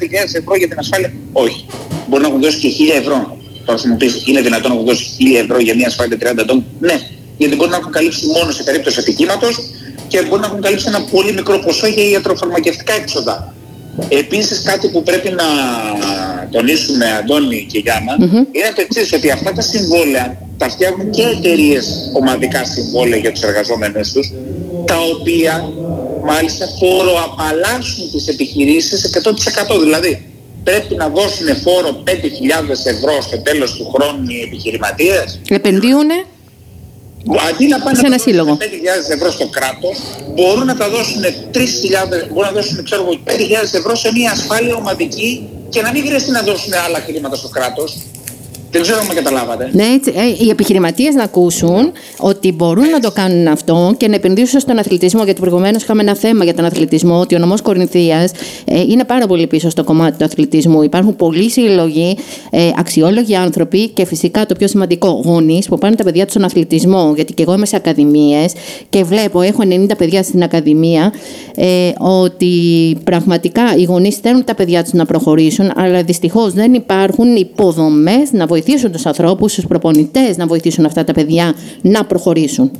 [0.40, 1.12] ευρώ για την ασφάλεια.
[1.32, 1.66] Όχι.
[2.08, 3.38] Μπορεί να έχουν δώσει και 1.000 ευρώ.
[3.64, 6.24] Τώρα θα μου πει, είναι δυνατόν να έχουν δώσει 1.000 ευρώ για μια ασφάλεια 30
[6.38, 7.00] ατόμων; Ναι,
[7.38, 9.56] γιατί μπορεί να έχουν καλύψει μόνο σε περίπτωση ατυχήματος
[10.08, 13.54] και μπορεί να έχουν καλύψει ένα πολύ μικρό ποσό για ιατροφαρμακευτικά έξοδα.
[14.08, 15.44] Επίσης κάτι που πρέπει να
[16.50, 18.56] τονίσουμε Αντώνη και Γιάννα mm-hmm.
[18.56, 23.42] είναι το εξής ότι αυτά τα συμβόλαια τα φτιάχνουν και εταιρείες ομαδικά συμβόλαια για τους
[23.42, 24.32] εργαζόμενους τους
[24.84, 25.72] τα οποία
[26.24, 29.20] μάλιστα φοροαπαλλάσσουν τις επιχειρήσεις
[29.76, 29.80] 100%.
[29.80, 30.30] Δηλαδή
[30.64, 32.10] πρέπει να δώσουν φόρο 5.000
[32.84, 35.40] ευρώ στο τέλος του χρόνου οι επιχειρηματίες.
[35.48, 36.24] Επενδύουνε
[37.48, 38.58] Αντί να πάνε σε ένα σύλλογο.
[38.60, 38.64] 5.000
[39.10, 39.98] ευρώ στο κράτος,
[40.34, 41.28] μπορούν να τα δώσουν 3.000,
[42.28, 43.32] μπορούν να δώσουν ξέρω, 5.000
[43.72, 47.96] ευρώ σε μια ασφάλεια ομαδική και να μην χρειαστεί να δώσουν άλλα χρήματα στο κράτος
[48.70, 49.70] δεν ξέρω αν με καταλάβατε.
[49.72, 54.14] Ναι, έτσι, ε, οι επιχειρηματίες να ακούσουν ότι μπορούν να το κάνουν αυτό και να
[54.14, 55.24] επενδύσουν στον αθλητισμό.
[55.24, 58.32] Γιατί προηγουμένως είχαμε ένα θέμα για τον αθλητισμό, ότι ο νομός Κορινθίας
[58.64, 60.82] ε, είναι πάρα πολύ πίσω στο κομμάτι του αθλητισμού.
[60.82, 62.16] Υπάρχουν πολλοί συλλογοί,
[62.50, 66.44] ε, αξιόλογοι άνθρωποι και φυσικά το πιο σημαντικό, γονείς που πάνε τα παιδιά τους στον
[66.44, 67.12] αθλητισμό.
[67.14, 68.52] Γιατί και εγώ είμαι σε ακαδημίες
[68.88, 71.12] και βλέπω, έχω 90 παιδιά στην ακαδημία,
[71.54, 72.52] ε, ότι
[73.04, 78.46] πραγματικά οι γονείς θέλουν τα παιδιά τους να προχωρήσουν, αλλά δυστυχώς δεν υπάρχουν υποδομές να
[78.46, 82.70] βοηθήσουν βοηθήσουν τους ανθρώπους, τους προπονητές να βοηθήσουν αυτά τα παιδιά να προχωρήσουν.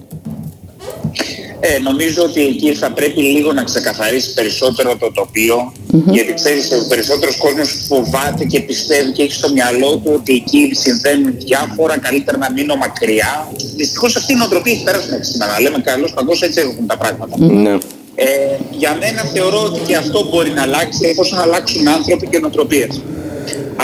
[1.63, 5.73] Ε, νομίζω ότι εκεί θα πρέπει λίγο να ξεκαθαρίσει περισσότερο το τοπίο
[6.11, 10.71] γιατί ξέρεις ο περισσότερος κόσμος φοβάται και πιστεύει και έχει στο μυαλό του ότι εκεί
[10.75, 13.53] συμβαίνουν διάφορα, καλύτερα να μείνω μακριά.
[13.77, 15.61] Δυστυχώς αυτή η νοοτροπία έχει πέρασει μέχρι σήμερα.
[15.61, 17.35] Λέμε καλώς παγκώς έτσι έχουν τα πράγματα.
[17.39, 17.79] Ναι.
[18.15, 18.27] Ε,
[18.71, 23.01] για μένα θεωρώ ότι και αυτό μπορεί να αλλάξει εφόσον αλλάξουν άνθρωποι και νοοτροπίες.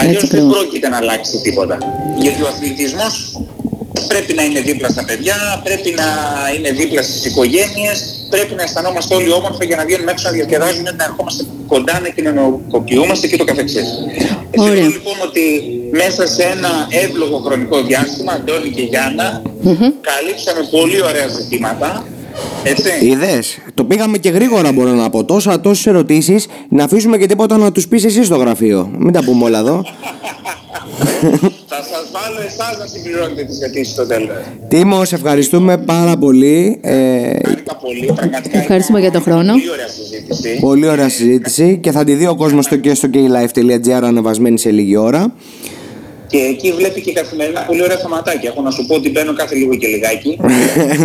[0.00, 1.78] Αλλιώς δεν πρόκειται να αλλάξει τίποτα.
[2.18, 3.40] Γιατί ο αθλητισμός
[4.08, 6.08] πρέπει να είναι δίπλα στα παιδιά, πρέπει να
[6.56, 10.90] είναι δίπλα στις οικογένειες, πρέπει να αισθανόμαστε όλοι όμορφα για να βγαίνουμε έξω να διασκεδάζουμε,
[10.90, 13.86] να ερχόμαστε κοντά, να κοινωνικοποιούμαστε και το καθεξής.
[14.50, 15.42] Θεωρώ λοιπόν ότι
[15.90, 19.90] μέσα σε ένα εύλογο χρονικό διάστημα, Αντώνη και Γιάννα, mm-hmm.
[20.00, 22.06] καλύψαμε πολύ ωραία ζητήματα
[23.02, 23.58] Είδες.
[23.74, 25.24] Το πήγαμε και γρήγορα, μπορώ να πω.
[25.24, 26.46] Τόσα, τόσες ερωτήσεις.
[26.68, 28.90] Να αφήσουμε και τίποτα να τους πεις εσύ στο γραφείο.
[28.98, 29.84] Μην τα πούμε όλα εδώ.
[31.66, 34.28] Θα σας βάλω εσάς να συμπληρώνετε τις αιτήσει στο τέλος.
[34.68, 36.78] Τίμο, σε ευχαριστούμε πάρα πολύ.
[36.80, 37.36] Ε...
[37.82, 38.58] πολύ, πραγματικά.
[38.58, 39.52] Ευχαριστούμε για τον χρόνο.
[39.52, 40.58] Πολύ ωραία συζήτηση.
[40.60, 44.70] Πολύ ωραία συζήτηση και θα τη δει ο κόσμος στο και στο klife.gr ανεβασμένη σε
[44.70, 45.32] λίγη ώρα.
[46.26, 48.50] Και εκεί βλέπει και καθημερινά πολύ ωραία θεματάκια.
[48.50, 50.38] Έχω να σου πω ότι μπαίνω κάθε λίγο και λιγάκι.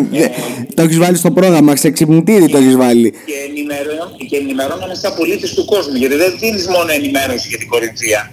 [0.76, 3.12] το έχεις βάλει στο πρόγραμμα, σε ξυπνητήρι το έχεις βάλει.
[3.12, 5.96] Και, ενημερώνω, και ενημερώνομαι σαν πολίτης του κόσμου.
[5.96, 8.32] Γιατί δεν δίνεις μόνο ενημέρωση για την Κορινθία.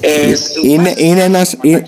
[0.00, 1.80] Ε, είναι, είναι ένας, ε,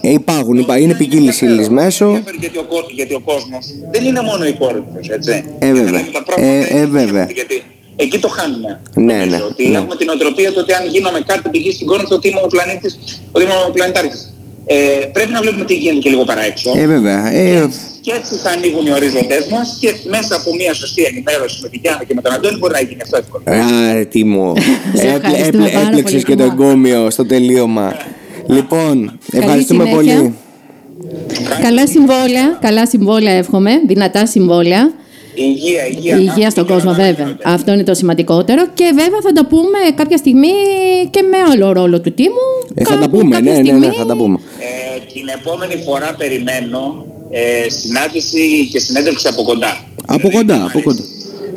[0.00, 2.22] υπάρχουν, υπάρχουν, είναι ποικίλης ύλης μέσω.
[2.38, 5.44] Γιατί ο, γιατί ο κόσμος δεν είναι μόνο η Κόρινθος, έτσι.
[5.58, 6.00] Ε, βέβαια.
[6.36, 7.28] Ε, ε, βέβαια.
[7.34, 7.62] Γιατί
[8.02, 8.80] εκεί το χάνουμε.
[8.94, 9.38] Ναι, ναι.
[9.50, 9.78] Ότι ναι.
[9.78, 12.98] έχουμε την οτροπία του ότι αν γίνομαι κάτι πηγή στην Κόρινθο, ότι είμαι ο πλανήτης,
[13.32, 14.32] ότι είμαι ο πλανητάρχης.
[14.66, 14.76] Ε,
[15.12, 16.72] πρέπει να βλέπουμε τι γίνεται και λίγο παρά έξω.
[16.76, 17.32] Ε, βέβαια.
[17.32, 17.68] Ε,
[18.00, 21.80] και έτσι θα ανοίγουν οι ορίζοντές μας και μέσα από μια σωστή ενημέρωση με την
[21.82, 23.44] Γιάννα και με τον Αντώνη μπορεί να γίνει αυτό εύκολα.
[23.90, 24.52] Άρε, τι μου.
[25.86, 27.96] Έπλεξες και το εγκόμιο στο τελείωμα.
[28.46, 30.34] Λοιπόν, ευχαριστούμε πολύ.
[31.62, 34.92] Καλά συμβόλαια, καλά συμβόλαια εύχομαι, δυνατά συμβόλαια.
[35.34, 36.16] Υγεία, υγεία.
[36.16, 37.36] Υγεία στον κόσμο, βέβαια.
[37.44, 38.66] Αυτό είναι το σημαντικότερο.
[38.74, 40.48] Και βέβαια θα τα πούμε κάποια στιγμή
[41.10, 42.46] και με άλλο ρόλο του τίμου.
[42.74, 44.38] Ε, θα τα πούμε, ναι, ναι, ναι, θα τα πούμε.
[44.58, 49.76] Ε, την επόμενη φορά περιμένω ε, συνάντηση και συνέντευξη από κοντά.
[50.06, 51.02] Από κοντά, από κοντά.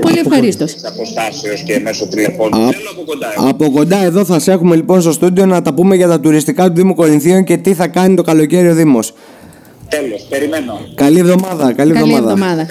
[0.01, 0.75] Πολύ ευχαρίστως.
[0.83, 2.57] αποστάσεως και μέσω τηλεφώνου.
[2.57, 3.33] Α, από κοντά.
[3.35, 6.67] Από κοντά εδώ θα σε έχουμε λοιπόν στο στούντιο να τα πούμε για τα τουριστικά
[6.67, 9.13] του Δήμου Κορινθίων και τι θα κάνει το καλοκαίρι ο Δήμος.
[9.89, 10.79] Τέλος, περιμένω.
[10.95, 11.73] Καλή εβδομάδα.
[11.73, 12.63] Καλή, καλή εβδομάδα.